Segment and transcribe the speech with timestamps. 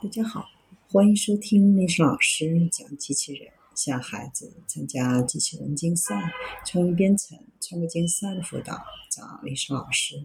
[0.00, 0.48] 大家好，
[0.92, 6.32] 欢迎收听历史老师讲机器人，向孩子参加机器人竞赛、
[6.64, 8.80] 创意编程、创客竞赛的辅导，
[9.10, 10.24] 找历史老师。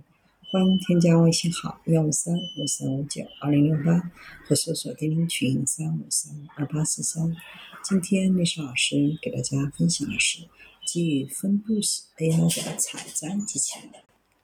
[0.51, 4.11] 欢迎添加微信号幺五三五三五九二零六八，
[4.47, 7.35] 或搜索钉钉群三五三二八四三。
[7.83, 10.47] 今天历史老师给大家分享的是
[10.85, 13.89] 基于分布式 AI 的采摘机器人。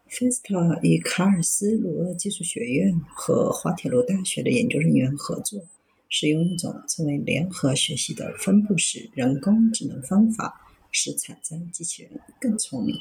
[0.09, 5.63] Festa 与卡尔斯鲁厄技术学院和滑铁卢大学的研究人员合作，
[6.09, 10.59] 使用一种称为联合学习的分布式人工智能方法，
[10.91, 12.11] 使采摘机器人
[12.41, 12.95] 更聪明。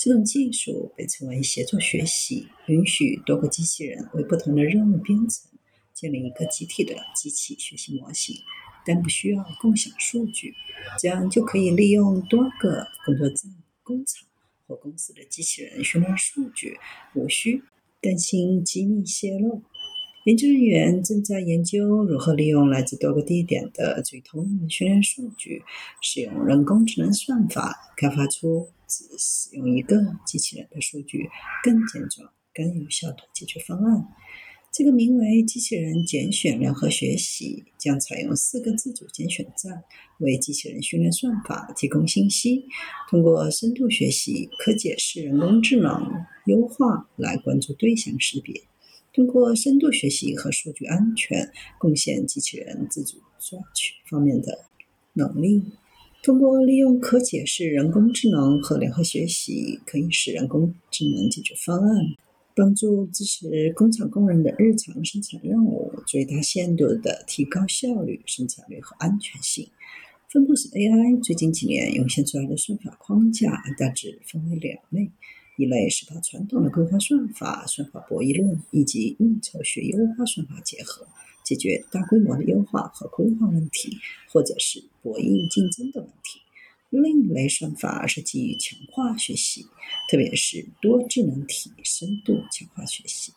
[0.00, 5.48] 这种技术被称为协作学习，允许多个机器人为不同的任务编程，
[5.94, 8.34] 建立一个集体的机器学习模型，
[8.84, 10.52] 但不需要共享数据，
[10.98, 13.48] 这样就可以利用多个工作站、
[13.84, 14.26] 工厂。
[14.76, 16.78] 公司的机器人训练数据，
[17.14, 17.62] 无需
[18.00, 19.62] 担心机密泄露。
[20.24, 25.64] 研究人员正在研究如何利用来自多个地点的最通用的训练数据，
[26.00, 31.28] 使用人工智能算法开发出只使用一个机器人的数据
[31.64, 34.06] 更健壮、更有效的解决方案。
[34.72, 39.84] 这个名为“机器人拣选联合学习”将采用四个自主拣选站，
[40.18, 42.64] 为机器人训练算法提供信息。
[43.10, 46.10] 通过深度学习、可解释人工智能
[46.46, 48.62] 优化来关注对象识别；
[49.12, 54.64] 通过深度学习和数据安全贡献机器人自主抓取方面的
[55.12, 55.60] 能力；
[56.22, 62.06] 通过利用可解释人工智能和联合学习，可以使人工智能解决方案。
[62.54, 69.68] 帮助支持工厂工人的日常生产任务，最大限度地提高效率、生产率和安全性。
[70.28, 75.10] 分布式 AI 最近几年涌现出来的算法框架大致分为两类：
[75.56, 81.06] 一类是把传统的规划算法、算法博弈论以及运筹学优化算法结合，
[81.44, 83.96] 解决大规模的优化和规划问题，
[84.30, 86.21] 或者是博弈竞争的问题。
[87.00, 89.64] 另一类算法是基于强化学习，
[90.10, 93.32] 特别是多智能体深度强化学习。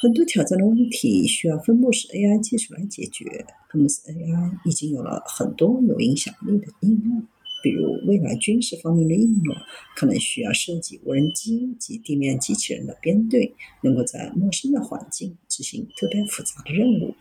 [0.00, 3.46] 很多挑战的问题需要分布式 AI 技术来解决。
[3.70, 7.22] 分布式 AI 已经有了很多有影响力的应用，
[7.62, 9.54] 比如未来军事方面的应用，
[9.94, 13.54] 可能需要设计无人机及地面机器人的编队，
[13.84, 17.14] 能够在陌生的环境执行特别复杂的任务。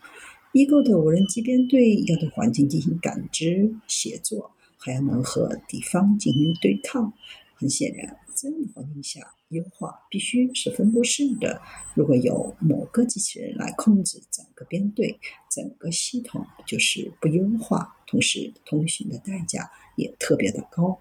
[0.51, 4.49] 已构的无人机编队要对环境进行感知协作。
[4.83, 7.13] 还要能和敌方进行对抗。
[7.55, 11.61] 很显然，这样的环境下，优化必须是分布式的。
[11.93, 15.17] 如果有某个机器人来控制整个编队，
[15.49, 20.91] 整个系统就是不优化，同时通讯的代价也特别的高。